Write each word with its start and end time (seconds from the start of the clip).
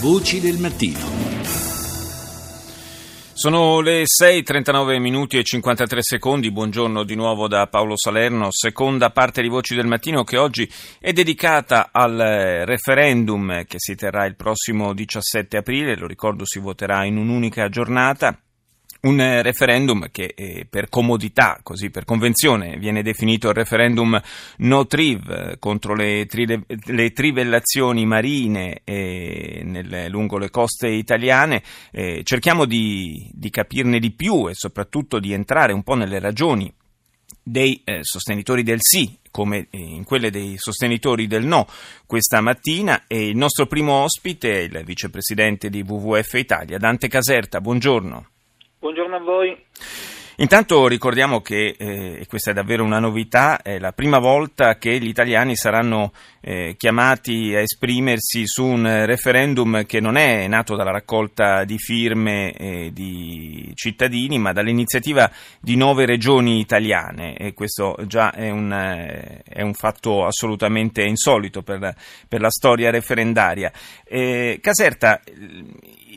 Voci 0.00 0.40
del 0.40 0.58
mattino. 0.58 0.98
Sono 3.34 3.80
le 3.80 4.02
6.39 4.02 4.98
minuti 4.98 5.38
e 5.38 5.44
53 5.44 6.00
secondi, 6.02 6.50
buongiorno 6.50 7.04
di 7.04 7.14
nuovo 7.14 7.46
da 7.46 7.66
Paolo 7.66 7.96
Salerno, 7.96 8.48
seconda 8.50 9.10
parte 9.10 9.42
di 9.42 9.48
Voci 9.48 9.74
del 9.74 9.86
Mattino 9.86 10.24
che 10.24 10.38
oggi 10.38 10.68
è 10.98 11.12
dedicata 11.12 11.90
al 11.92 12.16
referendum 12.64 13.64
che 13.64 13.76
si 13.78 13.94
terrà 13.94 14.24
il 14.26 14.34
prossimo 14.34 14.92
17 14.92 15.56
aprile, 15.56 15.96
lo 15.96 16.06
ricordo 16.06 16.44
si 16.44 16.58
voterà 16.58 17.04
in 17.04 17.16
un'unica 17.16 17.68
giornata. 17.68 18.36
Un 19.04 19.42
referendum 19.42 20.10
che 20.12 20.32
eh, 20.36 20.64
per 20.70 20.88
comodità, 20.88 21.58
così 21.64 21.90
per 21.90 22.04
convenzione, 22.04 22.76
viene 22.76 23.02
definito 23.02 23.48
il 23.48 23.54
referendum 23.54 24.20
no 24.58 24.86
triv 24.86 25.58
contro 25.58 25.96
le, 25.96 26.24
tri, 26.26 26.46
le 26.46 27.10
trivellazioni 27.10 28.06
marine 28.06 28.82
eh, 28.84 29.62
nel, 29.64 30.06
lungo 30.08 30.38
le 30.38 30.50
coste 30.50 30.86
italiane. 30.86 31.64
Eh, 31.90 32.20
cerchiamo 32.22 32.64
di, 32.64 33.28
di 33.32 33.50
capirne 33.50 33.98
di 33.98 34.12
più 34.12 34.48
e 34.48 34.54
soprattutto 34.54 35.18
di 35.18 35.32
entrare 35.32 35.72
un 35.72 35.82
po' 35.82 35.94
nelle 35.94 36.20
ragioni 36.20 36.72
dei 37.42 37.82
eh, 37.84 37.98
sostenitori 38.02 38.62
del 38.62 38.78
sì 38.80 39.18
come 39.32 39.66
eh, 39.70 39.78
in 39.78 40.04
quelle 40.04 40.30
dei 40.30 40.54
sostenitori 40.58 41.26
del 41.26 41.44
no 41.44 41.66
questa 42.06 42.40
mattina 42.40 43.04
e 43.08 43.30
il 43.30 43.36
nostro 43.36 43.66
primo 43.66 43.94
ospite 43.94 44.52
è 44.52 44.60
il 44.60 44.84
vicepresidente 44.84 45.70
di 45.70 45.80
WWF 45.80 46.34
Italia, 46.34 46.78
Dante 46.78 47.08
Caserta. 47.08 47.60
Buongiorno. 47.60 48.31
Buongiorno 48.82 49.14
a 49.14 49.20
voi. 49.20 49.64
Intanto 50.36 50.88
ricordiamo 50.88 51.40
che, 51.40 51.74
eh, 51.78 52.20
e 52.20 52.26
questa 52.26 52.52
è 52.52 52.54
davvero 52.54 52.84
una 52.84 52.98
novità, 52.98 53.60
è 53.60 53.78
la 53.78 53.92
prima 53.92 54.18
volta 54.18 54.76
che 54.76 54.98
gli 54.98 55.08
italiani 55.08 55.56
saranno 55.56 56.12
eh, 56.40 56.74
chiamati 56.78 57.54
a 57.54 57.60
esprimersi 57.60 58.46
su 58.46 58.64
un 58.64 59.04
referendum 59.04 59.84
che 59.84 60.00
non 60.00 60.16
è 60.16 60.46
nato 60.48 60.74
dalla 60.74 60.90
raccolta 60.90 61.64
di 61.64 61.76
firme 61.78 62.52
eh, 62.52 62.90
di 62.92 63.70
cittadini, 63.74 64.38
ma 64.38 64.52
dall'iniziativa 64.52 65.30
di 65.60 65.76
nove 65.76 66.06
regioni 66.06 66.60
italiane 66.60 67.36
e 67.36 67.52
questo 67.52 67.96
già 68.06 68.32
è 68.32 68.48
un, 68.48 68.72
eh, 68.72 69.42
è 69.46 69.60
un 69.60 69.74
fatto 69.74 70.24
assolutamente 70.24 71.02
insolito 71.02 71.62
per, 71.62 71.94
per 72.26 72.40
la 72.40 72.50
storia 72.50 72.90
referendaria. 72.90 73.70
Eh, 74.04 74.58
Caserta, 74.62 75.20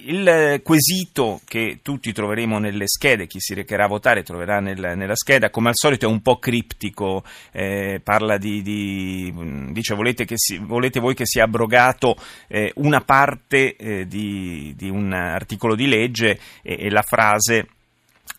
il 0.05 0.61
quesito 0.63 1.41
che 1.45 1.79
tutti 1.81 2.13
troveremo 2.13 2.59
nelle 2.59 2.87
schede, 2.87 3.27
chi 3.27 3.39
si 3.39 3.53
recherà 3.53 3.85
a 3.85 3.87
votare 3.87 4.04
troverà 4.23 4.59
nel, 4.59 4.93
nella 4.95 5.15
scheda, 5.15 5.49
come 5.49 5.69
al 5.69 5.75
solito 5.75 6.05
è 6.05 6.09
un 6.09 6.21
po' 6.21 6.37
criptico, 6.37 7.23
eh, 7.51 7.99
parla 8.03 8.37
di, 8.37 8.61
di 8.61 9.33
dice 9.71 9.95
volete, 9.95 10.25
si, 10.35 10.57
volete, 10.57 10.99
voi 10.99 11.13
che 11.13 11.25
sia 11.25 11.43
abrogato 11.43 12.15
eh, 12.47 12.71
una 12.75 13.01
parte 13.01 13.75
eh, 13.75 14.07
di, 14.07 14.73
di, 14.75 14.89
un 14.89 15.13
articolo 15.13 15.75
di 15.75 15.87
legge 15.87 16.39
e, 16.61 16.77
e 16.79 16.89
la 16.89 17.01
frase 17.01 17.67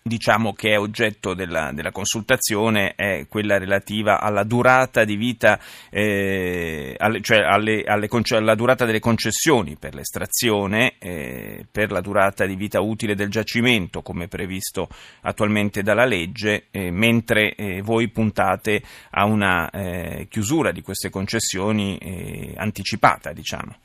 diciamo 0.06 0.52
che 0.52 0.70
è 0.70 0.78
oggetto 0.78 1.34
della, 1.34 1.72
della, 1.72 1.90
consultazione 1.90 2.94
è 2.94 3.26
quella 3.28 3.58
relativa 3.58 4.20
alla 4.20 4.44
durata 4.44 5.04
di 5.04 5.16
vita, 5.16 5.58
eh, 5.90 6.94
alle, 6.96 7.20
cioè 7.22 7.38
alle, 7.38 7.82
alle, 7.84 8.08
alla 8.30 8.54
durata 8.54 8.84
delle 8.84 9.00
concessioni 9.00 9.76
per 9.76 9.94
l'estrazione, 9.94 10.94
eh, 10.98 11.66
per 11.70 11.90
la 11.90 12.00
durata 12.00 12.46
di 12.46 12.54
vita 12.54 12.80
utile 12.80 13.16
del 13.16 13.30
giacimento, 13.30 14.02
come 14.02 14.28
previsto 14.28 14.88
attualmente 15.22 15.82
dalla 15.82 16.04
legge, 16.04 16.66
eh, 16.70 16.90
mentre 16.92 17.54
eh, 17.54 17.82
voi 17.82 18.08
puntate 18.08 18.82
a 19.10 19.24
una 19.24 19.68
eh, 19.70 20.28
chiusura 20.30 20.70
di 20.70 20.82
queste 20.82 21.10
concessioni 21.10 21.98
eh, 21.98 22.54
anticipata, 22.56 23.32
diciamo. 23.32 23.76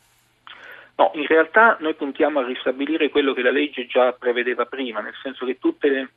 No, 1.02 1.10
in 1.16 1.26
realtà 1.26 1.78
noi 1.80 1.96
puntiamo 1.96 2.42
a 2.42 2.46
ristabilire 2.46 3.10
quello 3.10 3.34
che 3.34 3.42
la 3.42 3.50
legge 3.50 3.88
già 3.88 4.14
prevedeva 4.14 4.68
prima, 4.68 5.00
nel 5.00 5.16
senso 5.20 5.48
che 5.48 5.58
tutte 5.58 5.90
le 5.90 6.10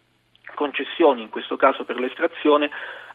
concessioni, 0.55 1.23
in 1.23 1.31
questo 1.31 1.57
caso 1.57 1.85
per 1.85 1.99
l'estrazione, 1.99 2.69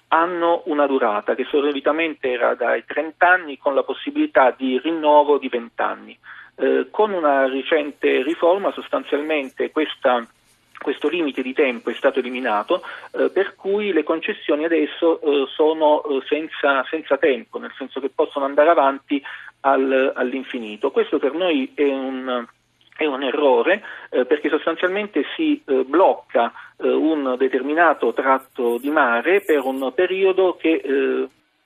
hanno 0.07 0.63
una 0.65 0.87
durata 0.87 1.35
che 1.35 1.45
solitamente 1.47 2.31
era 2.31 2.55
dai 2.55 2.83
30 2.85 3.29
anni 3.29 3.59
con 3.59 3.75
la 3.75 3.83
possibilità 3.83 4.49
di 4.57 4.79
rinnovo 4.79 5.37
di 5.37 5.47
20 5.47 5.81
anni. 5.83 6.17
Eh, 6.55 6.87
con 6.89 7.11
una 7.11 7.47
recente 7.47 8.23
riforma 8.23 8.71
sostanzialmente 8.71 9.69
questa 9.69 10.25
questo 10.79 11.09
limite 11.09 11.41
di 11.41 11.53
tempo 11.53 11.89
è 11.89 11.93
stato 11.93 12.19
eliminato, 12.19 12.81
eh, 13.11 13.29
per 13.29 13.55
cui 13.55 13.91
le 13.91 14.03
concessioni 14.03 14.63
adesso 14.63 15.19
eh, 15.19 15.45
sono 15.53 16.01
eh, 16.03 16.23
senza, 16.25 16.83
senza, 16.89 17.17
tempo, 17.17 17.59
nel 17.59 17.73
senso 17.77 17.99
che 17.99 18.09
possono 18.09 18.45
andare 18.45 18.69
avanti 18.69 19.21
al, 19.61 20.13
all'infinito. 20.15 20.91
Questo 20.91 21.19
per 21.19 21.33
noi 21.33 21.71
è 21.73 21.83
un, 21.83 22.45
è 22.95 23.05
un 23.05 23.23
errore 23.23 23.83
eh, 24.09 24.25
perché 24.25 24.49
sostanzialmente 24.49 25.23
si 25.35 25.61
eh, 25.65 25.83
blocca 25.85 26.51
eh, 26.77 26.89
un 26.89 27.35
determinato 27.37 28.13
tratto 28.13 28.77
di 28.77 28.89
mare 28.89 29.41
per 29.41 29.59
un 29.63 29.91
periodo 29.93 30.55
che 30.59 30.81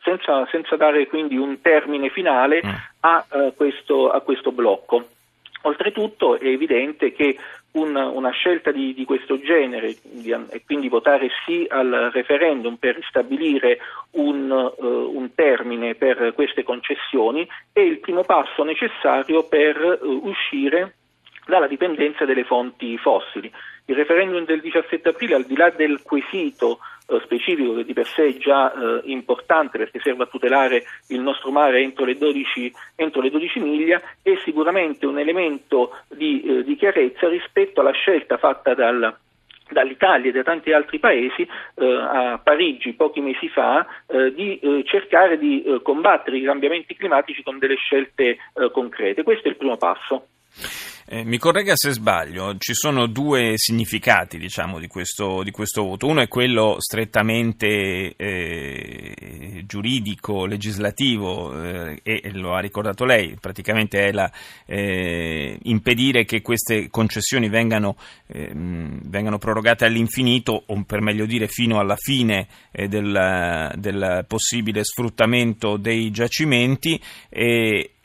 senza, 0.02 0.46
senza, 0.52 0.76
dare 0.76 1.08
quindi 1.08 1.38
un 1.38 1.62
termine 1.62 2.10
finale 2.10 2.62
mm. 2.66 2.70
a, 3.02 3.26
questo, 3.56 4.10
a 4.10 4.20
questo 4.22 4.52
blocco. 4.52 5.08
Oltretutto 5.62 6.38
è 6.38 6.46
evidente 6.46 7.14
che 7.14 7.38
una, 7.74 8.08
una 8.08 8.32
scelta 8.32 8.72
di, 8.72 8.94
di, 8.94 9.06
questo 9.06 9.40
genere 9.40 9.96
di, 10.02 10.32
e 10.32 10.64
quindi 10.66 10.90
votare 10.90 11.30
sì 11.46 11.66
al 11.68 12.12
referendum 12.12 12.76
per 12.76 13.00
stabilire 13.08 13.80
un, 14.12 14.50
uh, 14.50 14.86
un, 14.86 15.34
termine 15.34 15.96
per 15.96 16.34
queste 16.36 16.64
concessioni 16.64 17.48
è 17.72 17.80
il 17.80 18.00
primo 18.00 18.24
passo 18.24 18.64
necessario 18.64 19.44
per 19.48 20.00
uh, 20.02 20.28
uscire 20.28 20.96
dalla 21.46 21.68
dipendenza 21.68 22.26
delle 22.26 22.44
fonti 22.44 22.98
fossili. 22.98 23.52
Il 23.86 23.96
referendum 23.96 24.46
del 24.46 24.62
17 24.62 25.10
aprile, 25.10 25.36
al 25.36 25.44
di 25.44 25.58
là 25.58 25.70
del 25.70 26.02
quesito 26.04 26.80
specifico 27.24 27.76
che 27.76 27.86
di 27.86 27.94
per 27.94 28.08
sé 28.08 28.28
è 28.28 28.38
già 28.38 28.72
eh, 28.72 29.02
importante 29.06 29.78
perché 29.78 30.00
serve 30.02 30.24
a 30.24 30.28
tutelare 30.28 30.84
il 31.08 31.20
nostro 31.20 31.52
mare 31.52 31.82
entro 31.82 32.06
le 32.06 32.18
12, 32.18 32.74
entro 32.96 33.22
le 33.22 33.30
12 33.30 33.60
miglia, 33.60 34.02
è 34.22 34.34
sicuramente 34.44 35.06
un 35.06 35.20
elemento 35.20 35.98
di, 36.08 36.42
eh, 36.42 36.64
di 36.64 36.76
chiarezza 36.76 37.28
rispetto 37.28 37.82
alla 37.82 37.92
scelta 37.92 38.38
fatta 38.38 38.74
dal 38.74 39.16
dall'Italia 39.74 40.30
e 40.30 40.34
da 40.34 40.44
tanti 40.44 40.72
altri 40.72 41.00
paesi 41.00 41.42
eh, 41.42 41.86
a 41.86 42.40
Parigi 42.42 42.94
pochi 42.94 43.22
mesi 43.22 43.50
fa 43.50 43.86
eh, 44.08 44.34
di 44.34 44.60
eh, 44.60 44.84
cercare 44.86 45.38
di 45.38 45.64
eh, 45.64 45.82
combattere 45.82 46.38
i 46.38 46.44
cambiamenti 46.44 46.96
climatici 46.96 47.44
con 47.44 47.58
delle 47.60 47.76
scelte 47.76 48.24
eh, 48.54 48.72
concrete. 48.72 49.24
Questo 49.24 49.48
è 49.48 49.52
il 49.52 49.58
primo 49.58 49.78
passo. 49.78 50.28
Eh, 51.06 51.26
mi 51.26 51.38
corregga 51.38 51.74
se 51.76 51.92
sbaglio, 51.92 52.56
ci 52.58 52.74
sono 52.74 53.08
due 53.08 53.54
significati 53.56 54.38
diciamo, 54.38 54.80
di, 54.80 54.88
questo, 54.88 55.44
di, 55.44 55.52
questo, 55.52 55.84
voto. 55.84 56.08
Uno 56.08 56.22
è 56.22 56.28
quello 56.30 56.78
strettamente 56.80 58.16
eh, 58.16 59.64
giuridico, 59.66 60.46
legislativo, 60.46 61.62
eh, 61.62 62.00
e 62.04 62.32
lo 62.32 62.54
ha 62.54 62.60
ricordato 62.60 63.04
lei, 63.04 63.36
praticamente 63.40 64.08
è 64.08 64.12
la, 64.14 64.32
eh, 64.66 65.58
impedire 65.64 66.24
che 66.24 66.42
queste 66.42 66.90
concessioni 66.90 67.50
vengano, 67.50 67.98
ehm, 68.28 69.02
vengano, 69.04 69.38
prorogate 69.38 69.86
all'infinito, 69.86 70.64
o 70.68 70.84
per 70.84 71.02
meglio 71.02 71.26
dire 71.26 71.48
fino 71.48 71.80
alla 71.80 71.98
fine 71.98 72.48
eh, 72.72 72.88
del, 72.88 73.74
del, 73.76 74.26
possibile 74.26 74.84
sfruttamento 74.86 75.76
dei 75.76 76.12
giacimenti, 76.12 77.00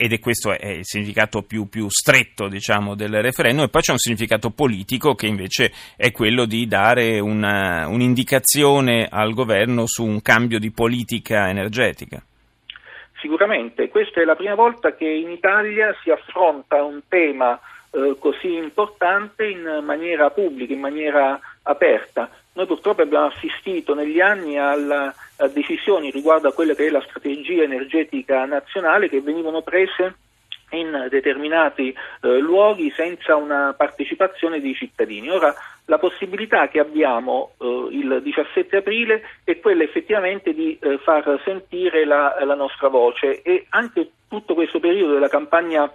ed 0.00 0.12
è 0.12 0.20
questo 0.20 0.56
è 0.56 0.68
il 0.68 0.84
significato 0.84 1.42
più, 1.42 1.68
più 1.68 1.88
stretto 1.90 2.46
diciamo, 2.46 2.94
del 2.94 3.20
referendum 3.20 3.64
e 3.64 3.68
poi 3.68 3.82
c'è 3.82 3.90
un 3.90 3.98
significato 3.98 4.50
politico 4.50 5.16
che 5.16 5.26
invece 5.26 5.72
è 5.96 6.12
quello 6.12 6.44
di 6.44 6.68
dare 6.68 7.18
una, 7.18 7.88
un'indicazione 7.88 9.08
al 9.10 9.34
governo 9.34 9.86
su 9.86 10.04
un 10.04 10.22
cambio 10.22 10.60
di 10.60 10.70
politica 10.70 11.48
energetica. 11.48 12.22
Sicuramente, 13.20 13.88
questa 13.88 14.20
è 14.20 14.24
la 14.24 14.36
prima 14.36 14.54
volta 14.54 14.94
che 14.94 15.08
in 15.08 15.30
Italia 15.30 15.92
si 16.04 16.10
affronta 16.10 16.80
un 16.84 17.00
tema 17.08 17.58
eh, 17.90 18.14
così 18.20 18.54
importante 18.54 19.48
in 19.48 19.82
maniera 19.84 20.30
pubblica, 20.30 20.72
in 20.72 20.78
maniera 20.78 21.40
aperta. 21.62 22.30
Noi 22.52 22.66
purtroppo 22.66 23.02
abbiamo 23.02 23.26
assistito 23.26 23.94
negli 23.94 24.20
anni 24.20 24.56
alla, 24.58 25.12
a 25.38 25.48
decisioni 25.48 26.10
riguardo 26.10 26.48
a 26.48 26.52
quella 26.52 26.74
che 26.74 26.86
è 26.86 26.90
la 26.90 27.04
strategia 27.06 27.62
energetica 27.62 28.44
nazionale 28.44 29.08
che 29.08 29.20
venivano 29.20 29.62
prese 29.62 30.14
in 30.70 31.06
determinati 31.10 31.88
eh, 32.20 32.38
luoghi 32.38 32.92
senza 32.94 33.36
una 33.36 33.74
partecipazione 33.76 34.60
dei 34.60 34.74
cittadini. 34.74 35.30
Ora 35.30 35.54
la 35.86 35.98
possibilità 35.98 36.68
che 36.68 36.78
abbiamo 36.78 37.52
eh, 37.58 37.88
il 37.90 38.20
17 38.22 38.76
aprile 38.76 39.22
è 39.44 39.58
quella 39.60 39.82
effettivamente 39.82 40.52
di 40.52 40.78
eh, 40.80 40.98
far 40.98 41.40
sentire 41.44 42.04
la, 42.04 42.36
la 42.44 42.54
nostra 42.54 42.88
voce 42.88 43.40
e 43.42 43.66
anche 43.70 44.10
tutto 44.28 44.54
questo 44.54 44.78
periodo 44.78 45.14
della 45.14 45.28
campagna 45.28 45.90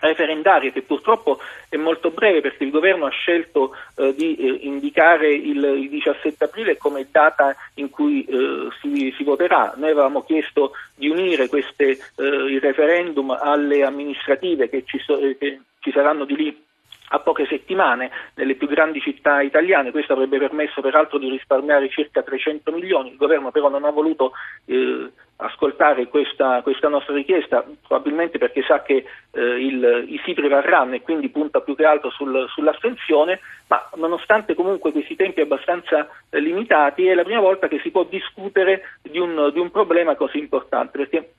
referendaria 0.00 0.70
che 0.70 0.82
purtroppo 0.82 1.38
è 1.68 1.76
molto 1.76 2.10
breve 2.10 2.40
perché 2.40 2.64
il 2.64 2.70
governo 2.70 3.06
ha 3.06 3.10
scelto 3.10 3.74
eh, 3.96 4.14
di 4.14 4.36
eh, 4.36 4.58
indicare 4.66 5.32
il, 5.32 5.62
il, 5.64 5.88
17 5.88 6.44
aprile 6.44 6.76
come 6.76 7.06
data 7.10 7.54
in 7.74 7.90
cui 7.90 8.24
eh, 8.24 8.68
si, 8.80 9.12
si, 9.16 9.24
voterà. 9.24 9.74
Noi 9.76 9.90
avevamo 9.90 10.22
chiesto 10.24 10.72
di 10.94 11.08
unire 11.08 11.48
queste, 11.48 11.98
eh, 12.16 12.24
il 12.24 12.60
referendum 12.60 13.30
alle 13.30 13.84
amministrative 13.84 14.68
che 14.68 14.84
ci, 14.84 14.98
so, 14.98 15.18
che 15.38 15.60
ci 15.80 15.90
saranno 15.92 16.24
di 16.24 16.36
lì 16.36 16.64
a 17.10 17.20
poche 17.20 17.46
settimane 17.46 18.10
nelle 18.34 18.54
più 18.54 18.66
grandi 18.66 19.00
città 19.00 19.40
italiane, 19.40 19.92
questo 19.92 20.12
avrebbe 20.12 20.38
permesso 20.38 20.80
peraltro 20.80 21.18
di 21.18 21.30
risparmiare 21.30 21.88
circa 21.88 22.22
300 22.22 22.72
milioni, 22.72 23.10
il 23.10 23.16
governo 23.16 23.50
però 23.50 23.68
non 23.68 23.84
ha 23.84 23.90
voluto 23.90 24.32
eh, 24.64 25.10
ascoltare 25.36 26.08
questa, 26.08 26.62
questa, 26.62 26.88
nostra 26.88 27.14
richiesta, 27.14 27.64
probabilmente 27.86 28.38
perché 28.38 28.62
sa 28.62 28.82
che 28.82 29.04
eh, 29.32 29.40
il, 29.40 30.06
i 30.08 30.20
sì 30.24 30.32
prevarranno 30.32 30.94
e 30.94 31.02
quindi 31.02 31.28
punta 31.28 31.60
più 31.60 31.74
che 31.74 31.84
altro 31.84 32.10
sul, 32.10 32.46
sull'astensione, 32.48 33.40
ma 33.68 33.88
nonostante 33.96 34.54
comunque 34.54 34.92
questi 34.92 35.14
tempi 35.14 35.42
abbastanza 35.42 36.08
eh, 36.30 36.40
limitati 36.40 37.06
è 37.06 37.14
la 37.14 37.24
prima 37.24 37.40
volta 37.40 37.68
che 37.68 37.80
si 37.80 37.90
può 37.90 38.04
discutere 38.04 38.98
di 39.02 39.18
un, 39.18 39.50
di 39.52 39.58
un 39.58 39.70
problema 39.70 40.14
così 40.14 40.38
importante, 40.38 40.96
perché 40.96 41.30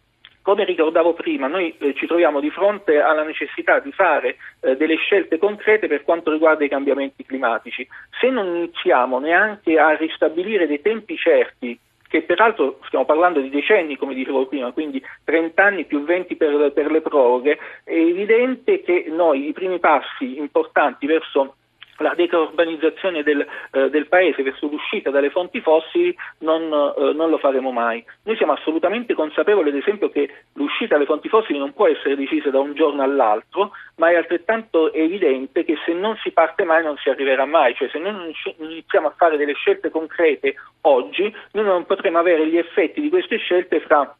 come 0.47 0.63
ricordavo 0.63 1.13
prima, 1.13 1.47
noi 1.47 1.75
eh, 1.77 1.93
ci 1.93 2.07
troviamo 2.07 2.39
di 2.39 2.49
fronte 2.49 3.01
alla 3.01 3.23
necessità 3.23 3.79
di 3.79 3.91
fare 3.91 4.37
eh, 4.61 4.77
delle 4.77 4.95
scelte 4.95 5.37
concrete 5.37 5.87
per 5.87 6.03
quanto 6.03 6.31
riguarda 6.31 6.63
i 6.63 6.69
cambiamenti 6.69 7.25
climatici. 7.25 7.85
Se 8.17 8.29
non 8.29 8.55
iniziamo 8.55 9.19
neanche 9.19 9.77
a 9.77 9.93
ristabilire 9.95 10.65
dei 10.65 10.81
tempi 10.81 11.17
certi 11.17 11.77
che 12.07 12.23
peraltro 12.23 12.79
stiamo 12.85 13.05
parlando 13.05 13.39
di 13.39 13.49
decenni, 13.49 13.97
come 13.97 14.13
dicevo 14.13 14.45
prima, 14.47 14.71
quindi 14.71 15.03
30 15.23 15.63
anni 15.63 15.85
più 15.85 16.03
20 16.03 16.35
per, 16.35 16.71
per 16.73 16.91
le 16.91 17.01
proroghe, 17.01 17.57
è 17.83 17.93
evidente 17.93 18.81
che 18.81 19.05
noi 19.09 19.47
i 19.47 19.53
primi 19.53 19.79
passi 19.79 20.37
importanti 20.37 21.05
verso 21.05 21.55
la 21.97 22.13
decarbonizzazione 22.15 23.23
del, 23.23 23.45
eh, 23.71 23.89
del, 23.89 24.07
paese 24.07 24.43
verso 24.43 24.67
l'uscita 24.67 25.09
dalle 25.09 25.29
fonti 25.29 25.61
fossili 25.61 26.15
non, 26.39 26.63
eh, 26.63 27.13
non, 27.13 27.29
lo 27.29 27.37
faremo 27.37 27.71
mai. 27.71 28.03
Noi 28.23 28.35
siamo 28.37 28.53
assolutamente 28.53 29.13
consapevoli, 29.13 29.69
ad 29.69 29.75
esempio, 29.75 30.09
che 30.09 30.29
l'uscita 30.53 30.95
dalle 30.95 31.05
fonti 31.05 31.29
fossili 31.29 31.59
non 31.59 31.73
può 31.73 31.87
essere 31.87 32.15
decisa 32.15 32.49
da 32.49 32.59
un 32.59 32.73
giorno 32.73 33.03
all'altro, 33.03 33.71
ma 33.95 34.09
è 34.09 34.15
altrettanto 34.15 34.93
evidente 34.93 35.63
che 35.63 35.75
se 35.85 35.93
non 35.93 36.15
si 36.17 36.31
parte 36.31 36.63
mai 36.63 36.83
non 36.83 36.97
si 36.97 37.09
arriverà 37.09 37.45
mai, 37.45 37.73
cioè 37.75 37.89
se 37.89 37.99
noi 37.99 38.11
non 38.11 38.31
iniziamo 38.57 39.07
a 39.07 39.13
fare 39.15 39.37
delle 39.37 39.53
scelte 39.53 39.89
concrete 39.89 40.55
oggi, 40.81 41.33
noi 41.51 41.65
non 41.65 41.85
potremo 41.85 42.19
avere 42.19 42.47
gli 42.47 42.57
effetti 42.57 43.01
di 43.01 43.09
queste 43.09 43.37
scelte 43.37 43.79
fra 43.81 44.15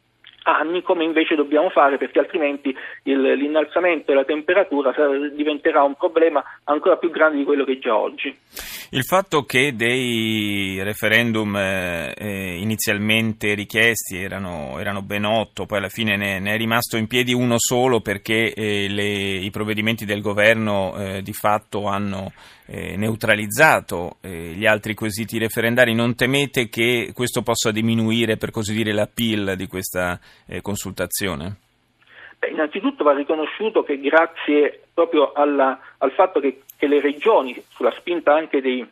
anni 0.48 0.82
come 0.82 1.04
invece 1.04 1.34
dobbiamo 1.34 1.68
fare 1.70 1.98
perché 1.98 2.18
altrimenti 2.18 2.74
il, 3.04 3.20
l'innalzamento 3.20 4.12
della 4.12 4.24
temperatura 4.24 4.92
diventerà 5.34 5.82
un 5.82 5.94
problema 5.94 6.42
ancora 6.64 6.96
più 6.96 7.10
grande 7.10 7.38
di 7.38 7.44
quello 7.44 7.64
che 7.64 7.72
è 7.72 7.78
già 7.78 7.96
oggi. 7.96 8.34
Il 8.90 9.04
fatto 9.04 9.42
che 9.42 9.74
dei 9.76 10.82
referendum 10.82 11.54
eh, 11.56 12.14
eh, 12.16 12.56
inizialmente 12.58 13.54
richiesti 13.54 14.16
erano, 14.16 14.78
erano, 14.78 15.02
ben 15.02 15.24
otto, 15.24 15.66
poi 15.66 15.78
alla 15.78 15.88
fine 15.88 16.16
ne, 16.16 16.40
ne, 16.40 16.54
è 16.54 16.56
rimasto 16.56 16.96
in 16.96 17.06
piedi 17.06 17.34
uno 17.34 17.56
solo 17.58 18.00
perché 18.00 18.54
eh, 18.54 18.88
le, 18.88 19.04
i 19.04 19.50
provvedimenti 19.50 20.06
del 20.06 20.22
governo 20.22 20.94
eh, 20.96 21.22
di 21.22 21.34
fatto 21.34 21.86
hanno 21.86 22.32
eh, 22.68 22.96
neutralizzato 22.96 24.18
eh, 24.20 24.52
gli 24.54 24.66
altri 24.66 24.94
quesiti 24.94 25.38
referendari, 25.38 25.94
non 25.94 26.14
temete 26.14 26.68
che 26.68 27.12
questo 27.14 27.42
possa 27.42 27.72
diminuire 27.72 28.36
per 28.36 28.50
così 28.50 28.74
dire 28.74 28.92
la 28.92 29.08
PIL 29.12 29.54
di 29.56 29.66
questa 29.66 30.20
consultazione? 30.62 31.56
Beh, 32.38 32.50
innanzitutto 32.50 33.02
va 33.02 33.14
riconosciuto 33.14 33.82
che 33.82 33.98
grazie 33.98 34.82
proprio 34.94 35.32
alla, 35.32 35.78
al 35.98 36.12
fatto 36.12 36.38
che, 36.38 36.62
che, 36.76 36.86
le 36.86 37.00
regioni, 37.00 37.60
sulla 37.68 37.92
spinta 37.98 38.34
anche 38.34 38.60
dei, 38.60 38.86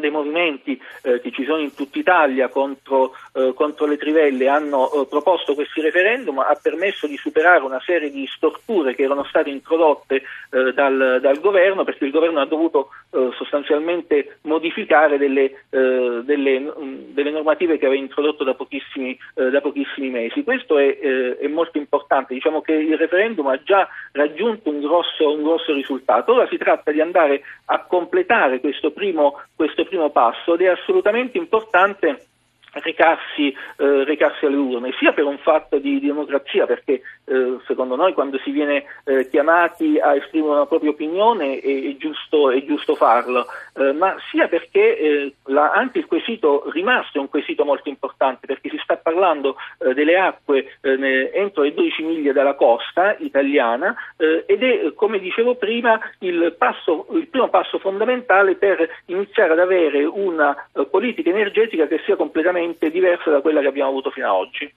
dei 0.00 0.10
movimenti 0.10 0.80
eh, 1.02 1.20
che 1.20 1.30
ci 1.30 1.44
sono 1.44 1.58
in 1.58 1.74
tutta 1.74 1.98
Italia 1.98 2.48
contro, 2.48 3.14
eh, 3.34 3.52
contro 3.54 3.86
le 3.86 3.96
trivelle 3.96 4.48
hanno 4.48 4.90
eh, 4.90 5.06
proposto 5.06 5.54
questi 5.54 5.80
referendum 5.80 6.38
ha 6.38 6.58
permesso 6.60 7.06
di 7.06 7.16
superare 7.16 7.64
una 7.64 7.80
serie 7.84 8.10
di 8.10 8.26
storture 8.26 8.94
che 8.94 9.02
erano 9.02 9.24
state 9.24 9.50
introdotte 9.50 10.22
eh, 10.50 10.72
dal, 10.72 11.18
dal, 11.20 11.40
governo 11.40 11.84
perché 11.84 12.04
il 12.04 12.10
governo 12.10 12.40
ha 12.40 12.46
dovuto 12.46 12.90
eh, 13.10 13.30
sostanzialmente 13.36 14.38
modificare 14.42 15.18
delle, 15.18 15.64
eh, 15.70 16.20
delle, 16.22 16.60
mh, 16.60 17.12
delle, 17.12 17.30
normative 17.30 17.78
che 17.78 17.86
aveva 17.86 18.00
introdotto 18.00 18.44
da 18.44 18.54
pochissimi, 18.54 19.16
da 19.34 19.60
pochissimi 19.60 20.10
mesi. 20.10 20.42
Questo 20.42 20.78
è, 20.78 20.98
è, 20.98 21.46
molto 21.46 21.78
importante, 21.78 22.34
diciamo 22.34 22.60
che 22.60 22.72
il 22.72 22.96
referendum 22.96 23.46
ha 23.46 23.60
già 23.62 23.88
raggiunto 24.12 24.70
un 24.70 24.80
grosso, 24.80 25.32
un 25.32 25.42
grosso 25.42 25.72
risultato, 25.72 26.32
ora 26.32 26.46
si 26.48 26.56
tratta 26.56 26.90
di 26.90 27.00
andare 27.00 27.42
a 27.66 27.84
completare 27.84 28.60
questo 28.60 28.90
primo, 28.90 29.40
questo 29.54 29.84
primo 29.88 30.10
passo 30.10 30.54
ed 30.54 30.62
è 30.62 30.68
assolutamente 30.68 31.38
importante 31.38 32.26
recarsi, 32.72 33.48
eh, 33.48 34.04
recarsi, 34.04 34.44
alle 34.44 34.56
urne, 34.56 34.94
sia 34.98 35.12
per 35.12 35.24
un 35.24 35.38
fatto 35.38 35.78
di, 35.78 36.00
democrazia, 36.00 36.66
perché 36.66 37.02
eh, 37.28 37.58
secondo 37.66 37.94
noi 37.94 38.14
quando 38.14 38.38
si 38.38 38.50
viene 38.50 38.84
eh, 39.04 39.28
chiamati 39.28 39.98
a 39.98 40.14
esprimere 40.14 40.52
una 40.52 40.66
propria 40.66 40.90
opinione 40.90 41.60
è, 41.60 41.90
è, 41.90 41.96
giusto, 41.96 42.50
è 42.50 42.64
giusto, 42.64 42.94
farlo, 42.94 43.46
eh, 43.76 43.92
ma 43.92 44.16
sia 44.30 44.48
perché 44.48 44.98
eh, 44.98 45.34
la, 45.44 45.72
anche 45.72 45.98
il 45.98 46.06
quesito 46.06 46.70
rimasto 46.70 47.18
è 47.18 47.20
un 47.20 47.28
quesito 47.28 47.64
molto 47.64 47.88
importante, 47.88 48.46
perché 48.46 48.70
si 48.70 48.78
sta 48.82 48.96
parlando 48.96 49.56
eh, 49.78 49.94
delle 49.94 50.18
acque 50.18 50.78
entro 50.80 51.62
le 51.62 51.74
12 51.74 52.02
miglia 52.02 52.32
dalla 52.32 52.54
costa 52.54 53.14
italiana 53.18 53.94
ed 54.16 54.62
è, 54.62 54.92
come 54.94 55.18
dicevo 55.18 55.54
prima, 55.56 55.98
il, 56.20 56.54
passo, 56.56 57.06
il, 57.12 57.28
primo 57.28 57.48
passo 57.48 57.78
fondamentale 57.78 58.54
per 58.54 58.88
iniziare 59.06 59.52
ad 59.52 59.58
avere 59.58 60.04
una 60.04 60.56
politica 60.90 61.30
energetica 61.30 61.86
che 61.86 62.00
sia 62.04 62.16
completamente 62.16 62.90
diversa 62.90 63.30
da 63.30 63.40
quella 63.40 63.60
che 63.60 63.68
abbiamo 63.68 63.90
avuto 63.90 64.10
fino 64.10 64.26
ad 64.26 64.34
oggi. 64.34 64.72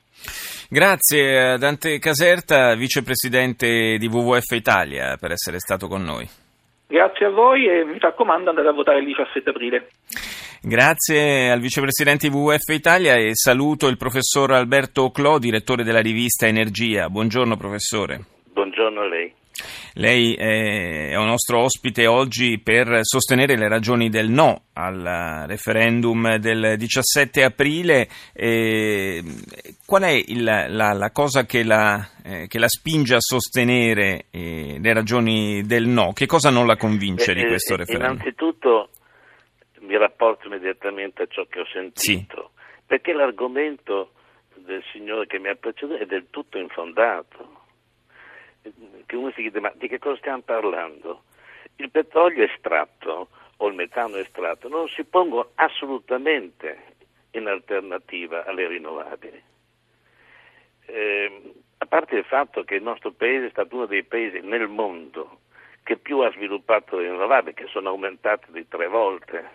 Grazie 0.73 1.38
a 1.38 1.57
Dante 1.57 2.00
Caserta, 2.00 2.75
vicepresidente 2.75 3.97
di 3.97 4.07
WWF 4.07 4.51
Italia, 4.51 5.18
per 5.19 5.31
essere 5.31 5.59
stato 5.59 5.89
con 5.89 6.01
noi. 6.01 6.25
Grazie 6.88 7.25
a 7.25 7.29
voi 7.29 7.68
e 7.68 7.83
mi 7.83 8.00
raccomando 8.00 8.51
andate 8.51 8.69
a 8.69 8.71
votare 8.71 9.00
il 9.00 9.06
17 9.07 9.50
aprile. 9.50 9.89
Grazie 10.62 11.51
al 11.51 11.59
vicepresidente 11.59 12.29
di 12.29 12.33
WWF 12.33 12.69
Italia 12.69 13.15
e 13.15 13.31
saluto 13.33 13.89
il 13.89 13.97
professor 13.97 14.53
Alberto 14.53 15.12
Clò, 15.12 15.39
direttore 15.39 15.83
della 15.83 16.00
rivista 16.00 16.47
Energia. 16.47 17.09
Buongiorno 17.09 17.57
professore. 17.57 18.21
Buongiorno 18.53 19.01
a 19.01 19.07
lei. 19.09 19.40
Lei 19.96 20.34
è 20.36 21.16
un 21.16 21.25
nostro 21.25 21.60
ospite 21.60 22.08
oggi 22.08 22.60
per 22.60 23.00
sostenere 23.02 23.58
le 23.58 23.68
ragioni 23.68 24.10
del 24.10 24.30
no 24.30 24.66
al 24.74 25.46
referendum 25.48 26.38
del 26.38 26.75
17 26.78 27.44
aprile. 27.44 28.08
Eh, 28.34 29.22
qual 29.86 30.04
è 30.04 30.12
il, 30.12 30.44
la, 30.44 30.94
la, 30.94 31.12
cosa 31.12 31.46
che 31.46 31.63
la, 31.63 32.08
eh, 32.24 32.48
che 32.48 32.60
la, 32.60 32.69
spinge 32.69 33.16
a 33.16 33.19
sostenere 33.19 34.25
eh, 34.31 34.78
le 34.80 34.94
ragioni 34.94 35.63
del 35.63 35.88
no? 35.88 36.13
Che 36.13 36.25
cosa 36.25 36.50
non 36.50 36.68
la 36.68 36.78
convince 36.78 37.34
di 37.34 37.46
questo 37.46 37.75
referendum? 37.75 38.13
Innanzitutto 38.13 38.89
mi 39.80 39.98
rapporto 39.98 40.48
immediatamente 40.48 41.24
a 41.24 41.27
ciò 41.27 41.46
che 41.50 41.60
ho 41.60 41.65
sentito, 41.65 42.51
sì. 42.53 42.62
perché 42.86 43.12
l'argomento 43.13 44.12
del 44.56 44.84
signore 44.91 45.27
che 45.27 45.39
mi 45.39 45.50
ha 45.50 45.56
preceduto 45.56 46.01
è 46.01 46.06
del 46.06 46.27
tutto 46.30 46.58
infondato 46.58 47.61
che 49.06 49.15
uno 49.15 49.32
si 49.32 49.41
chiede 49.41 49.60
ma 49.60 49.72
di 49.75 49.88
che 49.88 50.00
cosa 50.00 50.18
stiamo 50.18 50.41
parlando? 50.41 51.24
Il 51.77 51.89
petrolio 51.89 52.44
estratto 52.44 53.30
o 53.58 53.68
il 53.68 53.75
metano 53.75 54.18
estratto 54.18 54.68
non 54.68 54.88
si 54.88 55.03
pongono 55.03 55.51
assolutamente 55.56 56.96
in 57.32 57.48
alternativa 57.48 58.46
alle 58.46 58.68
rinnovabili. 58.68 59.44
Eh, 60.86 61.53
a 61.77 61.86
parte 61.86 62.18
il 62.18 62.25
fatto 62.25 62.63
che 62.63 62.75
il 62.75 62.84
nostro 62.84 63.12
paese 63.12 63.48
è 63.48 63.50
stato 63.50 63.75
uno 63.75 63.86
dei 63.86 64.03
paesi 64.03 64.39
nel 64.41 64.68
mondo 64.68 65.39
che 65.84 65.98
più 65.98 66.20
ha 66.20 66.32
sviluppato 66.32 66.98
le 66.98 67.10
rinnovabili, 67.10 67.56
che 67.56 67.68
sono 67.68 67.89
aumentate 67.89 68.48
di 68.51 68.68
tre 68.68 68.88
volte 68.88 69.50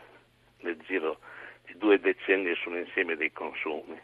nel 0.61 0.77
giro 0.87 1.19
di 1.67 1.77
due 1.77 2.01
decenni 2.01 2.55
sull'insieme 2.55 3.17
dei 3.17 3.33
consumi. 3.33 4.01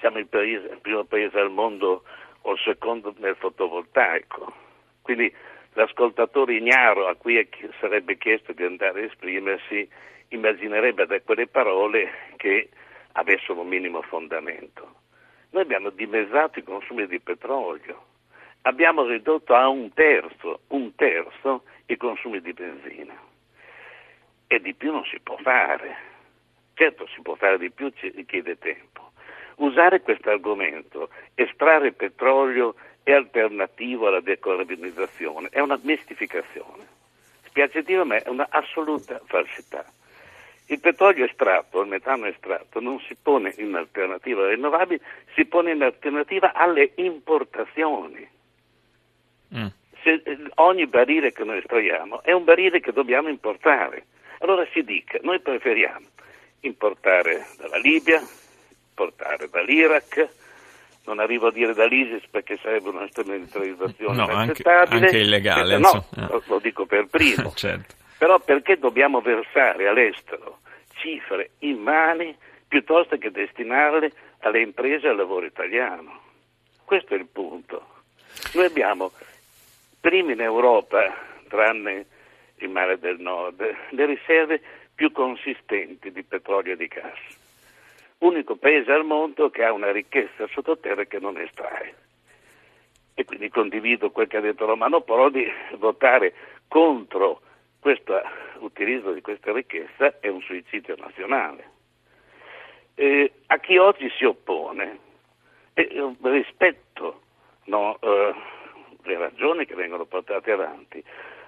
Siamo 0.00 0.18
il, 0.18 0.26
paese, 0.26 0.66
il 0.68 0.80
primo 0.80 1.04
paese 1.04 1.38
al 1.38 1.50
mondo 1.50 2.04
o 2.46 2.52
il 2.52 2.60
secondo 2.60 3.14
nel 3.18 3.36
fotovoltaico. 3.36 4.52
Quindi 5.02 5.32
l'ascoltatore 5.74 6.54
ignaro 6.54 7.06
a 7.06 7.14
cui 7.14 7.48
sarebbe 7.80 8.16
chiesto 8.16 8.52
di 8.52 8.64
andare 8.64 9.02
a 9.02 9.04
esprimersi 9.04 9.88
immaginerebbe 10.28 11.06
da 11.06 11.20
quelle 11.20 11.46
parole 11.48 12.10
che 12.36 12.68
avessero 13.12 13.60
un 13.60 13.68
minimo 13.68 14.02
fondamento. 14.02 14.94
Noi 15.50 15.62
abbiamo 15.62 15.90
dimezzato 15.90 16.58
i 16.58 16.62
consumi 16.62 17.06
di 17.06 17.20
petrolio, 17.20 18.04
abbiamo 18.62 19.04
ridotto 19.04 19.54
a 19.54 19.68
un 19.68 19.92
terzo, 19.92 20.60
un 20.68 20.94
terzo 20.94 21.64
i 21.86 21.96
consumi 21.96 22.40
di 22.40 22.52
benzina 22.52 23.14
e 24.46 24.60
di 24.60 24.74
più 24.74 24.92
non 24.92 25.04
si 25.04 25.18
può 25.20 25.36
fare. 25.38 26.14
Certo 26.74 27.06
si 27.08 27.22
può 27.22 27.34
fare 27.34 27.58
di 27.58 27.70
più, 27.70 27.90
ci 27.90 28.10
richiede 28.10 28.58
tempo. 28.58 29.05
Usare 29.56 30.02
questo 30.02 30.30
argomento, 30.30 31.08
estrarre 31.34 31.92
petrolio 31.92 32.74
è 33.02 33.12
alternativo 33.12 34.08
alla 34.08 34.20
decarbonizzazione, 34.20 35.48
è 35.50 35.60
una 35.60 35.78
mistificazione. 35.82 36.86
Spiace 37.46 37.82
dire, 37.82 38.04
ma 38.04 38.16
è 38.16 38.28
un'assoluta 38.28 39.20
falsità. 39.24 39.84
Il 40.66 40.80
petrolio 40.80 41.24
estratto, 41.24 41.80
il 41.80 41.88
metano 41.88 42.26
estratto, 42.26 42.80
non 42.80 42.98
si 43.00 43.14
pone 43.14 43.54
in 43.58 43.74
alternativa 43.74 44.42
alle 44.42 44.54
rinnovabili, 44.54 45.00
si 45.34 45.44
pone 45.44 45.72
in 45.72 45.82
alternativa 45.82 46.52
alle 46.52 46.92
importazioni. 46.96 48.34
Mm. 49.54 49.66
se 50.02 50.22
eh, 50.24 50.38
ogni 50.56 50.86
barile 50.86 51.32
che 51.32 51.44
noi 51.44 51.58
estraiamo 51.58 52.22
è 52.22 52.32
un 52.32 52.44
barile 52.44 52.80
che 52.80 52.92
dobbiamo 52.92 53.28
importare. 53.28 54.06
Allora 54.38 54.66
si 54.72 54.82
dica, 54.82 55.18
noi 55.22 55.40
preferiamo 55.40 56.06
importare 56.60 57.46
dalla 57.56 57.78
Libia, 57.78 58.20
importare 58.96 59.48
dall'Iraq, 59.50 60.28
non 61.04 61.18
arrivo 61.18 61.48
a 61.48 61.52
dire 61.52 61.74
dall'ISIS 61.74 62.26
perché 62.30 62.58
sarebbe 62.62 62.88
una 62.88 63.06
strumentalizzazione 63.08 64.16
no, 64.16 64.24
inaccettabile. 64.24 64.80
Anche, 64.80 65.04
anche 65.04 65.18
illegale. 65.18 65.74
Eh, 65.74 65.78
no, 65.78 66.06
lo, 66.14 66.42
lo 66.46 66.58
dico 66.58 66.86
per 66.86 67.06
primo. 67.06 67.52
certo. 67.54 67.94
Però 68.16 68.38
perché 68.40 68.78
dobbiamo 68.78 69.20
versare 69.20 69.86
all'estero 69.86 70.60
cifre 70.94 71.50
immani 71.58 72.34
piuttosto 72.66 73.18
che 73.18 73.30
destinarle 73.30 74.10
alle 74.40 74.62
imprese 74.62 75.06
e 75.06 75.10
al 75.10 75.16
lavoro 75.16 75.44
italiano? 75.44 76.22
Questo 76.82 77.14
è 77.14 77.18
il 77.18 77.26
punto. 77.26 77.86
Noi 78.54 78.64
abbiamo 78.64 79.12
primi 80.00 80.32
in 80.32 80.40
Europa, 80.40 81.14
tranne 81.48 82.06
il 82.56 82.70
mare 82.70 82.98
del 82.98 83.18
nord, 83.18 83.62
le 83.90 84.06
riserve 84.06 84.60
più 84.94 85.12
consistenti 85.12 86.10
di 86.10 86.22
petrolio 86.22 86.72
e 86.72 86.76
di 86.76 86.86
gas 86.86 87.44
unico 88.18 88.56
paese 88.56 88.92
al 88.92 89.04
mondo 89.04 89.50
che 89.50 89.64
ha 89.64 89.72
una 89.72 89.90
ricchezza 89.90 90.46
sottoterra 90.48 91.04
che 91.04 91.18
non 91.18 91.38
estrae. 91.38 91.94
E 93.14 93.24
quindi 93.24 93.48
condivido 93.48 94.10
quel 94.10 94.26
che 94.26 94.36
ha 94.36 94.40
detto 94.40 94.66
Romano 94.66 95.00
Prodi, 95.00 95.50
votare 95.78 96.34
contro 96.68 97.40
questo 97.80 98.20
utilizzo 98.58 99.12
di 99.12 99.20
questa 99.20 99.52
ricchezza 99.52 100.18
è 100.20 100.28
un 100.28 100.40
suicidio 100.42 100.96
nazionale. 100.98 101.70
Eh, 102.94 103.32
a 103.46 103.58
chi 103.58 103.76
oggi 103.76 104.10
si 104.16 104.24
oppone, 104.24 104.98
eh, 105.74 106.14
rispetto 106.22 107.22
no, 107.64 107.98
eh, 108.00 108.34
le 109.02 109.18
ragioni 109.18 109.66
che 109.66 109.74
vengono 109.74 110.04
portate 110.04 110.52
avanti, 110.52 111.02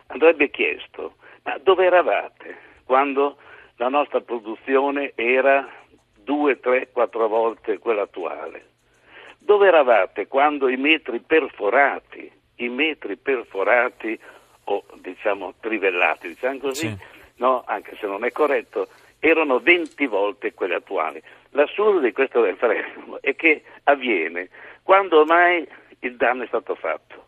andrebbe 0.08 0.50
chiesto, 0.50 1.16
ma 1.42 1.58
dove 1.58 1.86
eravate 1.86 2.56
quando 2.84 3.36
la 3.76 3.88
nostra 3.88 4.20
produzione 4.20 5.12
era 5.14 5.68
due, 6.28 6.60
tre, 6.60 6.90
quattro 6.92 7.26
volte 7.26 7.78
quella 7.78 8.02
attuale. 8.02 8.66
Dove 9.38 9.66
eravate 9.66 10.26
quando 10.26 10.68
i 10.68 10.76
metri 10.76 11.20
perforati, 11.20 12.30
i 12.56 12.68
metri 12.68 13.16
perforati 13.16 14.18
o 14.64 14.84
diciamo 14.96 15.54
trivellati, 15.58 16.28
diciamo 16.28 16.58
così, 16.58 16.88
sì. 16.88 16.96
no, 17.36 17.62
anche 17.66 17.96
se 17.98 18.06
non 18.06 18.26
è 18.26 18.30
corretto, 18.30 18.88
erano 19.20 19.58
20 19.58 20.06
volte 20.06 20.52
quelli 20.52 20.74
attuali. 20.74 21.22
L'assurdo 21.52 22.00
di 22.00 22.12
questo 22.12 22.44
referendum 22.44 23.16
è 23.22 23.34
che 23.34 23.62
avviene 23.84 24.50
quando 24.82 25.20
ormai 25.20 25.66
il 26.00 26.16
danno 26.16 26.42
è 26.42 26.46
stato 26.46 26.74
fatto, 26.74 27.24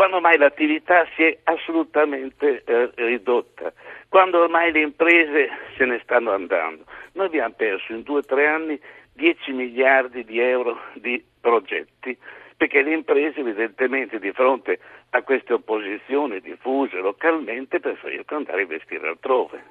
quando 0.00 0.16
ormai 0.16 0.38
l'attività 0.38 1.06
si 1.14 1.24
è 1.24 1.36
assolutamente 1.42 2.62
eh, 2.64 2.90
ridotta, 2.94 3.70
quando 4.08 4.40
ormai 4.40 4.72
le 4.72 4.80
imprese 4.80 5.50
se 5.76 5.84
ne 5.84 6.00
stanno 6.02 6.32
andando. 6.32 6.84
Noi 7.12 7.26
abbiamo 7.26 7.52
perso 7.54 7.92
in 7.92 8.02
due 8.02 8.20
o 8.20 8.24
tre 8.24 8.46
anni 8.46 8.80
10 9.12 9.52
miliardi 9.52 10.24
di 10.24 10.40
euro 10.40 10.80
di 10.94 11.22
progetti 11.38 12.16
perché 12.56 12.80
le 12.80 12.94
imprese 12.94 13.40
evidentemente 13.40 14.18
di 14.18 14.32
fronte 14.32 14.78
a 15.10 15.20
queste 15.20 15.52
opposizioni 15.52 16.40
diffuse 16.40 16.96
localmente 16.96 17.78
preferiscono 17.78 18.38
andare 18.38 18.60
a 18.60 18.62
investire 18.62 19.06
altrove. 19.06 19.62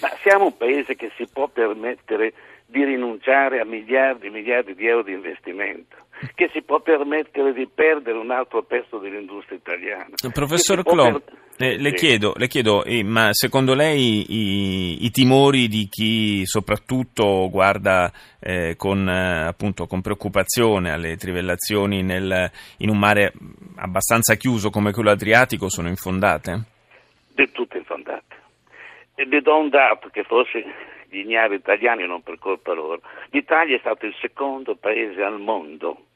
Ma 0.00 0.08
siamo 0.22 0.46
un 0.46 0.56
paese 0.56 0.96
che 0.96 1.12
si 1.14 1.28
può 1.32 1.46
permettere 1.46 2.32
di 2.66 2.84
rinunciare 2.84 3.60
a 3.60 3.64
miliardi 3.64 4.26
e 4.26 4.30
miliardi 4.30 4.74
di 4.74 4.86
euro 4.86 5.02
di 5.02 5.12
investimento, 5.12 5.96
che 6.34 6.50
si 6.52 6.62
può 6.62 6.80
permettere 6.80 7.52
di 7.52 7.68
perdere 7.72 8.18
un 8.18 8.30
altro 8.30 8.62
pezzo 8.62 8.98
dell'industria 8.98 9.58
italiana. 9.58 10.10
Professor 10.32 10.82
Clon, 10.82 11.22
per... 11.22 11.68
eh, 11.68 11.78
le, 11.78 11.90
sì. 11.90 11.94
chiedo, 11.94 12.32
le 12.36 12.48
chiedo 12.48 12.82
eh, 12.84 13.04
ma 13.04 13.28
secondo 13.32 13.74
lei 13.74 14.24
i, 14.28 15.04
i, 15.04 15.10
timori 15.10 15.68
di 15.68 15.86
chi 15.88 16.44
soprattutto 16.46 17.48
guarda 17.50 18.10
eh, 18.40 18.74
con, 18.76 19.08
eh, 19.08 19.46
appunto, 19.46 19.86
con, 19.86 20.00
preoccupazione 20.00 20.90
alle 20.90 21.16
trivellazioni 21.16 22.02
nel, 22.02 22.50
in 22.78 22.88
un 22.88 22.98
mare 22.98 23.32
abbastanza 23.76 24.34
chiuso 24.34 24.70
come 24.70 24.92
quello 24.92 25.10
adriatico 25.10 25.68
sono 25.68 25.88
infondate? 25.88 26.62
Del 27.34 27.52
tutto 27.52 27.76
infondate. 27.76 28.22
E 29.16 29.26
le 29.26 29.40
do 29.42 29.56
un 29.56 29.68
dato 29.68 30.08
che 30.08 30.24
forse 30.24 30.64
gli 31.14 31.20
ignavi 31.20 31.54
italiani 31.54 32.06
non 32.06 32.22
per 32.22 32.38
colpa 32.38 32.72
loro. 32.72 33.00
L'Italia 33.30 33.76
è 33.76 33.78
stato 33.78 34.04
il 34.06 34.14
secondo 34.20 34.74
paese 34.74 35.22
al 35.22 35.38
mondo 35.38 36.06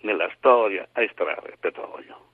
nella 0.00 0.28
storia 0.36 0.88
a 0.92 1.02
estrarre 1.02 1.56
petrolio. 1.60 2.26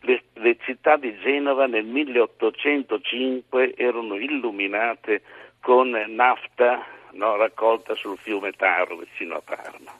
Le, 0.00 0.22
le, 0.34 0.56
città 0.64 0.96
di 0.96 1.16
Genova 1.18 1.66
nel 1.66 1.84
1805 1.84 3.74
erano 3.76 4.16
illuminate 4.16 5.22
con 5.60 5.90
nafta 5.90 6.84
no, 7.12 7.36
raccolta 7.36 7.94
sul 7.94 8.18
fiume 8.18 8.52
Taro 8.52 8.96
vicino 8.96 9.36
a 9.36 9.42
Parma. 9.42 9.92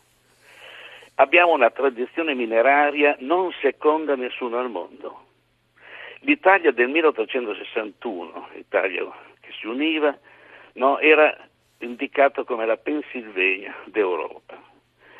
Abbiamo 1.16 1.52
una 1.52 1.71
tradizione 1.71 2.35
mineraria 2.35 3.16
non 3.21 3.52
seconda 3.61 4.16
nessuno 4.16 4.59
al 4.59 4.71
mondo. 4.71 5.26
L'Italia 6.21 6.73
del 6.73 6.88
1861, 6.88 8.49
l'Italia 8.54 9.04
che 9.40 9.52
si 9.59 9.66
univa, 9.66 10.16
no, 10.74 10.98
era 10.98 11.36
indicato 11.78 12.44
come 12.44 12.66
la 12.66 12.76
Pennsylvania 12.76 13.74
d'Europa. 13.84 14.60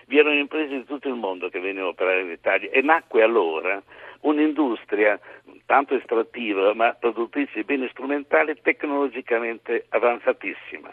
Vi 0.07 0.19
erano 0.19 0.39
imprese 0.39 0.75
di 0.75 0.85
tutto 0.85 1.09
il 1.09 1.15
mondo 1.15 1.49
che 1.49 1.61
venivano 1.61 1.89
a 1.89 1.91
operare 1.91 2.23
in 2.23 2.31
Italia 2.31 2.71
e 2.71 2.83
nacque 2.83 3.23
allora 3.23 3.83
un'industria 4.21 5.19
tanto 5.67 5.95
estrattiva 5.95 6.75
ma 6.75 6.93
produttrice 6.93 7.53
di 7.55 7.65
beni 7.65 7.89
strumentali 7.89 8.61
tecnologicamente 8.61 9.87
avanzatissima 9.89 10.91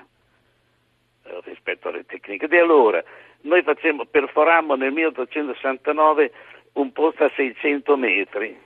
eh, 1.23 1.39
rispetto 1.43 1.89
alle 1.89 2.05
tecniche. 2.05 2.47
di 2.47 2.57
allora 2.57 3.03
noi 3.41 3.61
facciamo, 3.61 4.05
perforammo 4.05 4.75
nel 4.75 4.91
1869 4.91 6.31
un 6.73 6.91
pozzo 6.91 7.23
a 7.23 7.31
600 7.35 7.97
metri 7.97 8.57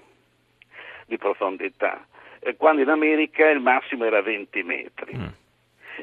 di 1.06 1.18
profondità, 1.18 2.06
eh, 2.40 2.56
quando 2.56 2.82
in 2.82 2.90
America 2.90 3.50
il 3.50 3.60
massimo 3.60 4.06
era 4.06 4.22
20 4.22 4.64
metri. 4.64 5.18
Mm. 5.18 5.28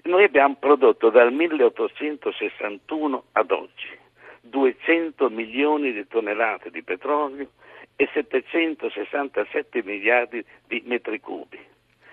Noi 0.05 0.25
abbiamo 0.25 0.57
prodotto 0.59 1.11
dal 1.11 1.33
1861 1.33 3.25
ad 3.33 3.51
oggi 3.51 3.99
200 4.43 5.29
milioni 5.31 5.93
di 5.93 6.07
tonnellate 6.07 6.71
di 6.71 6.83
petrolio 6.83 7.49
e 7.97 8.09
767 8.13 9.83
miliardi 9.83 10.45
di 10.67 10.83
metri 10.87 11.21
cubi. 11.21 11.59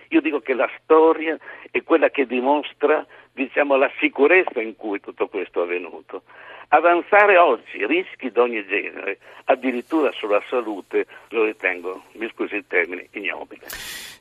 Io 0.10 0.22
dico 0.22 0.39
che 0.39 0.53
la 0.53 0.69
storia 0.81 1.38
è 1.72 1.84
quella 1.84 2.10
che 2.10 2.25
dimostra 2.25 3.05
diciamo, 3.31 3.75
la 3.75 3.91
sicurezza 4.00 4.62
in 4.62 4.75
cui 4.75 5.00
tutto 5.00 5.27
questo 5.27 5.62
è 5.62 5.63
avvenuto. 5.63 6.24
Avanzare 6.69 7.38
oggi 7.38 7.86
rischi 7.86 8.31
di 8.31 8.39
ogni 8.39 8.65
genere, 8.65 9.19
addirittura 9.46 10.12
sulla 10.12 10.43
salute, 10.50 11.05
lo 11.29 11.46
ritengo, 11.46 12.03
mi 12.13 12.29
scusi 12.34 12.55
il 12.55 12.65
termine, 12.67 13.07
ignobile. 13.12 13.57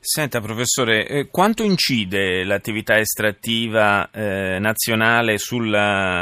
Senta 0.09 0.39
professore, 0.39 1.05
eh, 1.05 1.27
quanto 1.29 1.63
incide 1.63 2.45
l'attività 2.45 2.97
estrattiva 2.97 4.09
eh, 4.09 4.57
nazionale 4.57 5.37
sul 5.37 5.69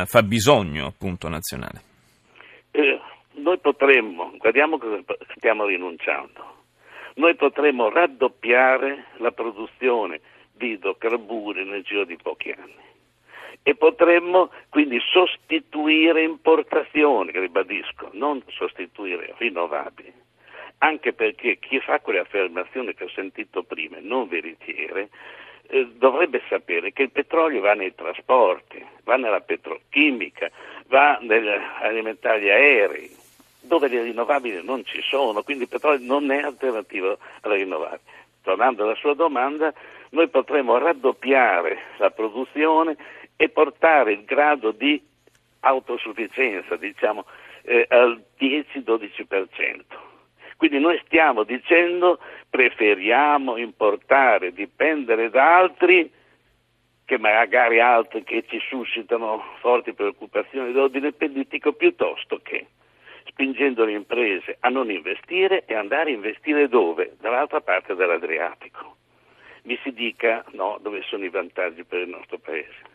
fabbisogno 0.08 0.88
appunto 0.88 1.30
nazionale? 1.30 1.82
Eh, 2.72 3.00
noi 3.34 3.60
potremmo, 3.60 4.32
guardiamo 4.38 4.80
cosa 4.80 5.04
stiamo 5.36 5.66
rinunciando, 5.66 6.64
noi 7.18 7.36
potremmo 7.36 7.92
raddoppiare 7.92 9.10
la 9.18 9.30
produzione 9.30 10.20
di 10.52 10.72
idrocarburi 10.72 11.64
nel 11.64 11.84
giro 11.84 12.06
di 12.06 12.18
pochi 12.20 12.56
anni 12.58 12.84
e 13.62 13.76
potremmo 13.76 14.50
quindi 14.70 14.98
sostituire 15.00 16.24
importazioni, 16.24 17.30
ribadisco, 17.34 18.10
non 18.14 18.42
sostituire 18.48 19.36
rinnovabili, 19.38 20.12
anche 20.80 21.14
perché 21.14 21.58
chi 21.60 21.80
fa 21.80 22.00
quelle 22.00 22.20
affermazioni 22.20 22.94
che 22.94 23.06
ho 23.06 23.10
sentito 23.10 23.64
prima, 23.64 23.98
non 24.00 24.28
veritiere, 24.28 25.10
eh, 25.68 25.88
dovrebbe 25.96 26.42
sapere 26.48 26.92
che 26.92 27.04
il 27.04 27.12
petrolio 27.12 27.62
va 27.62 27.74
nei 27.74 27.96
trasporti, 27.96 28.84
va 29.04 29.16
nella 29.16 29.42
petrochimica, 29.42 30.50
va 30.88 31.18
negli 31.22 31.50
alimentari 31.82 32.52
aerei, 32.52 33.10
dove 33.62 33.88
le 33.88 34.04
rinnovabili 34.04 34.64
non 34.64 34.86
ci 34.86 35.02
sono, 35.02 35.42
quindi 35.44 35.64
il 35.64 35.70
petrolio 35.70 36.06
non 36.06 36.30
è 36.32 36.42
alternativo 36.42 37.18
alle 37.42 37.56
rinnovabili. 37.56 38.14
Tornando 38.44 38.84
alla 38.84 38.96
sua 38.96 39.16
domanda, 39.16 39.74
noi 40.10 40.28
potremmo 40.28 40.78
raddoppiare 40.78 41.78
la 41.98 42.12
produzione 42.12 42.96
e 43.36 43.50
portare 43.50 44.14
il 44.14 44.24
grado 44.24 44.72
di 44.72 45.02
autosufficienza, 45.62 46.76
diciamo, 46.76 47.26
eh, 47.64 47.86
al 47.90 48.22
10-12%. 48.38 50.05
Quindi 50.58 50.80
noi 50.80 51.02
stiamo 51.06 51.44
dicendo 51.44 52.20
preferiamo 52.50 53.58
importare, 53.58 54.54
dipendere 54.54 55.30
da 55.30 55.58
altri 55.58 56.12
che 57.06 57.18
magari 57.20 57.80
altri 57.80 58.24
che 58.24 58.46
ci 58.48 58.60
suscitano 58.68 59.44
forti 59.60 59.94
preoccupazioni 59.94 60.72
d'ordine 60.72 61.12
politico 61.12 61.74
piuttosto 61.74 62.40
che 62.42 62.68
spingendo 63.28 63.84
le 63.84 63.92
imprese 63.92 64.58
a 64.62 64.70
non 64.70 64.90
investire 64.90 65.66
e 65.66 65.76
andare 65.76 66.10
a 66.10 66.14
investire 66.14 66.68
dove? 66.68 67.16
Dall'altra 67.20 67.60
parte 67.62 67.94
dell'Adriatico. 67.94 68.96
Mi 69.64 69.78
si 69.84 69.92
dica 69.92 70.44
no, 70.52 70.78
dove 70.82 71.02
sono 71.04 71.26
i 71.26 71.30
vantaggi 71.30 71.84
per 71.84 72.02
il 72.02 72.10
nostro 72.10 72.38
Paese. 72.38 72.95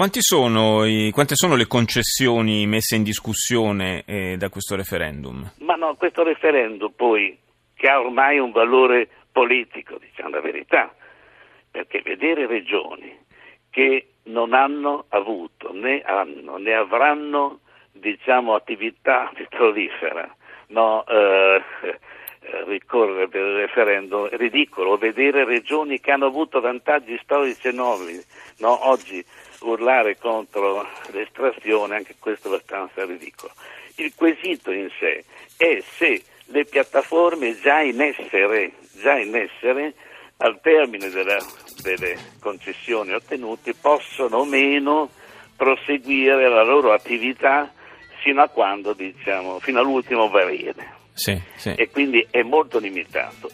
Sono 0.00 0.86
i, 0.86 1.10
quante 1.10 1.34
sono 1.34 1.56
le 1.56 1.66
concessioni 1.66 2.66
messe 2.66 2.96
in 2.96 3.02
discussione 3.02 4.02
eh, 4.06 4.38
da 4.38 4.48
questo 4.48 4.74
referendum? 4.74 5.52
Ma 5.58 5.74
no, 5.74 5.94
questo 5.96 6.22
referendum 6.22 6.90
poi, 6.96 7.38
che 7.74 7.86
ha 7.86 8.00
ormai 8.00 8.38
un 8.38 8.50
valore 8.50 9.10
politico, 9.30 9.98
diciamo 9.98 10.30
la 10.30 10.40
verità, 10.40 10.90
perché 11.70 12.00
vedere 12.00 12.46
regioni 12.46 13.14
che 13.68 14.12
non 14.24 14.54
hanno 14.54 15.04
avuto 15.10 15.70
né 15.74 16.00
hanno 16.00 16.56
né 16.56 16.72
avranno 16.72 17.60
diciamo, 17.92 18.54
attività 18.54 19.30
petrolifera, 19.36 20.34
no, 20.68 21.04
eh, 21.06 21.62
ricorrere 22.64 23.28
per 23.28 23.42
il 23.42 23.56
referendum 23.56 24.28
è 24.28 24.36
ridicolo 24.36 24.96
vedere 24.96 25.44
regioni 25.44 26.00
che 26.00 26.10
hanno 26.10 26.26
avuto 26.26 26.60
vantaggi 26.60 27.18
storici 27.22 27.68
enormi 27.68 28.18
no, 28.60 28.88
oggi 28.88 29.22
urlare 29.60 30.18
contro 30.18 30.86
l'estrazione 31.12 31.96
anche 31.96 32.16
questo 32.18 32.48
è 32.48 32.54
abbastanza 32.54 33.04
ridicolo 33.04 33.52
il 33.96 34.12
quesito 34.14 34.70
in 34.70 34.88
sé 34.98 35.24
è 35.56 35.82
se 35.96 36.22
le 36.50 36.64
piattaforme 36.64 37.58
già 37.60 37.80
in 37.80 38.00
essere, 38.00 38.72
già 39.00 39.18
in 39.18 39.34
essere 39.34 39.94
al 40.38 40.60
termine 40.60 41.08
della, 41.10 41.38
delle 41.82 42.16
concessioni 42.40 43.12
ottenute 43.12 43.74
possono 43.74 44.38
o 44.38 44.44
meno 44.44 45.10
proseguire 45.56 46.48
la 46.48 46.62
loro 46.62 46.92
attività 46.92 47.70
fino 48.22 48.42
a 48.42 48.48
quando, 48.48 48.92
diciamo, 48.94 49.60
fino 49.60 49.80
all'ultimo 49.80 50.28
barile. 50.30 50.98
Sì, 51.12 51.38
sì. 51.56 51.74
E 51.76 51.90
quindi 51.90 52.26
è 52.30 52.42
molto 52.42 52.78
limitato. 52.78 53.50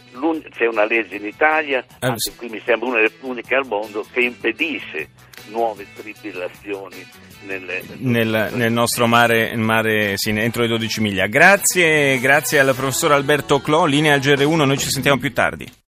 c'è 0.51 0.67
una 0.67 0.85
legge 0.85 1.17
in 1.17 1.27
Italia, 1.27 1.81
eh, 1.81 2.07
anche 2.07 2.33
qui 2.37 2.49
mi 2.49 2.63
sembra 2.65 2.89
una 2.89 2.97
delle 2.99 3.13
uniche 3.21 3.57
al 3.57 3.67
mondo, 3.67 4.07
che 4.13 4.21
impedisce 4.21 5.09
nuove 5.49 5.87
tribillazioni 5.95 7.07
nelle, 7.47 7.83
nel, 7.99 8.51
nel, 8.53 8.73
nostro 8.73 9.07
mare, 9.07 9.55
mare 9.57 10.17
sì, 10.17 10.31
entro 10.31 10.63
le 10.63 10.69
12 10.69 11.01
miglia. 11.01 11.27
Grazie, 11.27 12.19
grazie 12.19 12.59
al 12.59 12.75
professor 12.75 13.13
Alberto 13.13 13.61
Clò, 13.61 13.85
linea 13.85 14.15
al 14.15 14.21
GR1, 14.21 14.65
noi 14.65 14.79
ci 14.79 14.91
sentiamo 14.91 15.19
più 15.19 15.33
tardi. 15.33 15.85